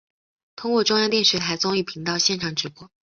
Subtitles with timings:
[0.55, 2.89] 通过中央电视台综艺频道现场直播。